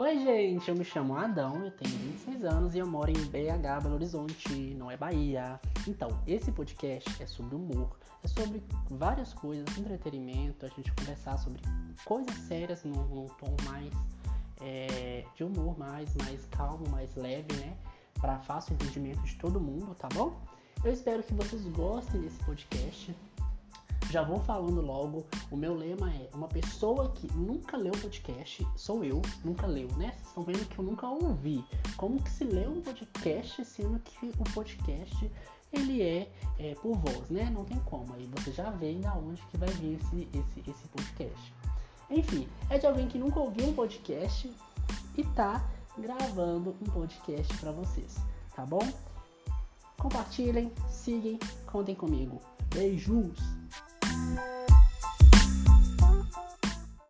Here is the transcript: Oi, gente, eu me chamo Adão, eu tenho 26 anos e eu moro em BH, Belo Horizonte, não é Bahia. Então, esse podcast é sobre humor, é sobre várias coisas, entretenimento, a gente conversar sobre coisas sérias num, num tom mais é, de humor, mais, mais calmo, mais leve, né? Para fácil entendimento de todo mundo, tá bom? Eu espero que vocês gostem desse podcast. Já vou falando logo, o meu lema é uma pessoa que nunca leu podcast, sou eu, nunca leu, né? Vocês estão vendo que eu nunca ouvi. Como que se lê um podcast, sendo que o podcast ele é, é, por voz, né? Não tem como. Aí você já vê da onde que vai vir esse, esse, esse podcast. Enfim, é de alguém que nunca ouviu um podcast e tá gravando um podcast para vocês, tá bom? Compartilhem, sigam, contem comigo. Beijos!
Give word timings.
Oi, 0.00 0.16
gente, 0.20 0.68
eu 0.68 0.76
me 0.76 0.84
chamo 0.84 1.16
Adão, 1.16 1.64
eu 1.64 1.72
tenho 1.72 1.90
26 1.90 2.44
anos 2.44 2.72
e 2.72 2.78
eu 2.78 2.86
moro 2.86 3.10
em 3.10 3.14
BH, 3.14 3.82
Belo 3.82 3.94
Horizonte, 3.96 4.72
não 4.76 4.88
é 4.88 4.96
Bahia. 4.96 5.58
Então, 5.88 6.22
esse 6.24 6.52
podcast 6.52 7.20
é 7.20 7.26
sobre 7.26 7.56
humor, 7.56 7.98
é 8.22 8.28
sobre 8.28 8.62
várias 8.88 9.34
coisas, 9.34 9.66
entretenimento, 9.76 10.64
a 10.64 10.68
gente 10.68 10.92
conversar 10.92 11.36
sobre 11.38 11.60
coisas 12.04 12.32
sérias 12.46 12.84
num, 12.84 13.08
num 13.08 13.26
tom 13.26 13.56
mais 13.64 13.92
é, 14.60 15.24
de 15.34 15.42
humor, 15.42 15.76
mais, 15.76 16.14
mais 16.14 16.46
calmo, 16.46 16.88
mais 16.90 17.16
leve, 17.16 17.52
né? 17.54 17.76
Para 18.20 18.38
fácil 18.38 18.74
entendimento 18.74 19.22
de 19.22 19.34
todo 19.34 19.60
mundo, 19.60 19.96
tá 19.96 20.08
bom? 20.14 20.40
Eu 20.84 20.92
espero 20.92 21.24
que 21.24 21.34
vocês 21.34 21.66
gostem 21.70 22.20
desse 22.20 22.38
podcast. 22.44 23.12
Já 24.10 24.22
vou 24.22 24.40
falando 24.40 24.80
logo, 24.80 25.26
o 25.50 25.56
meu 25.56 25.74
lema 25.74 26.10
é 26.10 26.30
uma 26.32 26.48
pessoa 26.48 27.10
que 27.10 27.30
nunca 27.34 27.76
leu 27.76 27.92
podcast, 27.92 28.66
sou 28.74 29.04
eu, 29.04 29.20
nunca 29.44 29.66
leu, 29.66 29.86
né? 29.98 30.12
Vocês 30.12 30.28
estão 30.28 30.42
vendo 30.44 30.66
que 30.66 30.78
eu 30.78 30.84
nunca 30.84 31.06
ouvi. 31.06 31.62
Como 31.94 32.22
que 32.22 32.30
se 32.30 32.44
lê 32.44 32.66
um 32.66 32.80
podcast, 32.80 33.62
sendo 33.66 33.98
que 33.98 34.28
o 34.28 34.44
podcast 34.54 35.30
ele 35.70 36.00
é, 36.00 36.32
é, 36.58 36.74
por 36.76 36.96
voz, 36.96 37.28
né? 37.28 37.50
Não 37.50 37.66
tem 37.66 37.78
como. 37.80 38.14
Aí 38.14 38.26
você 38.34 38.50
já 38.50 38.70
vê 38.70 38.94
da 38.94 39.12
onde 39.14 39.42
que 39.42 39.58
vai 39.58 39.68
vir 39.68 39.98
esse, 40.00 40.28
esse, 40.32 40.70
esse 40.70 40.88
podcast. 40.88 41.54
Enfim, 42.10 42.48
é 42.70 42.78
de 42.78 42.86
alguém 42.86 43.08
que 43.08 43.18
nunca 43.18 43.38
ouviu 43.38 43.66
um 43.66 43.74
podcast 43.74 44.50
e 45.18 45.24
tá 45.34 45.68
gravando 45.98 46.74
um 46.80 46.90
podcast 46.90 47.54
para 47.58 47.72
vocês, 47.72 48.16
tá 48.56 48.64
bom? 48.64 48.88
Compartilhem, 49.98 50.72
sigam, 50.88 51.38
contem 51.66 51.94
comigo. 51.94 52.40
Beijos! 52.72 53.67